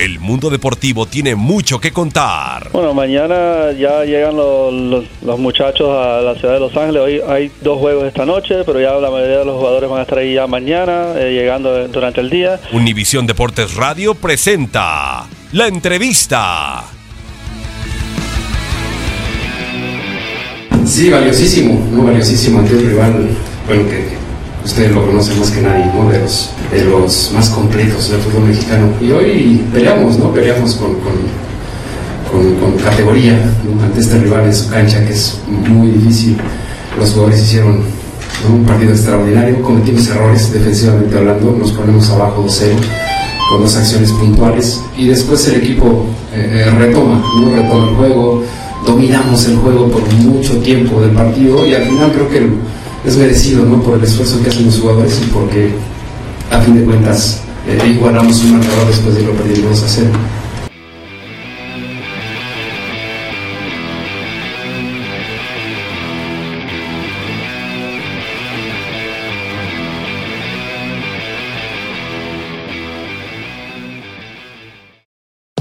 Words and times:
El 0.00 0.18
mundo 0.18 0.48
deportivo 0.48 1.04
tiene 1.04 1.34
mucho 1.34 1.78
que 1.78 1.92
contar. 1.92 2.70
Bueno, 2.72 2.94
mañana 2.94 3.70
ya 3.78 4.02
llegan 4.04 4.34
los, 4.34 4.72
los- 4.72 5.04
los 5.22 5.38
muchachos 5.38 5.88
a 5.90 6.22
la 6.22 6.34
ciudad 6.36 6.54
de 6.54 6.60
Los 6.60 6.74
Ángeles. 6.74 7.02
Hoy 7.02 7.20
hay 7.28 7.50
dos 7.60 7.78
juegos 7.78 8.04
esta 8.06 8.24
noche, 8.24 8.64
pero 8.64 8.80
ya 8.80 8.92
la 8.94 9.10
mayoría 9.10 9.40
de 9.40 9.44
los 9.44 9.56
jugadores 9.58 9.90
van 9.90 9.98
a 9.98 10.02
estar 10.02 10.16
ahí 10.18 10.32
ya 10.34 10.46
mañana, 10.46 11.12
eh, 11.16 11.32
llegando 11.38 11.86
durante 11.88 12.22
el 12.22 12.30
día. 12.30 12.58
Univisión 12.72 13.26
Deportes 13.26 13.74
Radio 13.74 14.14
presenta 14.14 15.26
la 15.52 15.66
entrevista. 15.66 16.84
Sí, 20.86 21.10
valiosísimo, 21.10 21.74
muy 21.74 22.06
valiosísimo 22.06 22.60
ante 22.60 22.74
un 22.74 22.88
rival, 22.88 23.28
bueno, 23.66 23.86
que 23.88 24.19
ustedes 24.64 24.92
lo 24.92 25.06
conocen 25.06 25.38
más 25.38 25.50
que 25.50 25.62
nadie, 25.62 25.86
¿no? 25.86 26.08
De 26.10 26.18
los, 26.18 26.50
de 26.72 26.84
los 26.84 27.32
más 27.34 27.48
completos 27.50 28.10
del 28.10 28.20
fútbol 28.20 28.48
mexicano. 28.48 28.88
Y 29.00 29.10
hoy 29.12 29.64
peleamos, 29.72 30.18
¿no? 30.18 30.32
Peleamos 30.32 30.74
con, 30.74 30.94
con, 30.94 31.40
categoría 32.84 33.38
ante 33.82 34.00
este 34.00 34.18
rival 34.18 34.44
en 34.44 34.54
su 34.54 34.68
cancha, 34.70 35.04
que 35.04 35.12
es 35.12 35.38
muy 35.48 35.88
difícil. 35.88 36.36
Los 36.98 37.10
jugadores 37.10 37.42
hicieron 37.42 37.82
un 38.48 38.64
partido 38.64 38.92
extraordinario, 38.92 39.60
cometimos 39.62 40.08
errores 40.08 40.52
defensivamente 40.52 41.16
hablando, 41.16 41.56
nos 41.58 41.72
ponemos 41.72 42.08
abajo 42.10 42.44
2-0 42.46 42.74
con 43.50 43.62
dos 43.62 43.76
acciones 43.76 44.12
puntuales 44.12 44.80
y 44.96 45.08
después 45.08 45.46
el 45.48 45.56
equipo 45.56 46.06
eh, 46.32 46.64
eh, 46.66 46.70
retoma, 46.70 47.20
¿no? 47.40 47.50
retoma 47.50 47.88
el 47.88 47.96
juego, 47.96 48.44
dominamos 48.86 49.44
el 49.46 49.56
juego 49.56 49.88
por 49.88 50.02
mucho 50.14 50.56
tiempo 50.58 51.00
del 51.00 51.10
partido 51.10 51.66
y 51.66 51.74
al 51.74 51.82
final 51.82 52.12
creo 52.12 52.28
que 52.30 52.48
es 53.04 53.16
merecido 53.16 53.64
¿no? 53.64 53.82
por 53.82 53.98
el 53.98 54.04
esfuerzo 54.04 54.42
que 54.42 54.50
hacen 54.50 54.66
los 54.66 54.78
jugadores 54.78 55.20
y 55.22 55.30
porque 55.30 55.74
a 56.50 56.60
fin 56.60 56.76
de 56.76 56.84
cuentas 56.84 57.40
eh, 57.66 57.78
igualamos 57.94 58.42
un 58.44 58.58
marcador 58.58 58.86
después 58.88 59.14
de 59.14 59.22
lo 59.22 59.32
perdido 59.32 59.68
2 59.70 59.82
a 59.82 59.88
0. 59.88 60.10